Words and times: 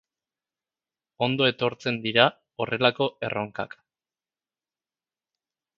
Ondo 1.25 1.49
etortzen 1.49 1.99
dira 2.07 2.25
horrelako 2.65 3.09
erronkak. 3.29 3.77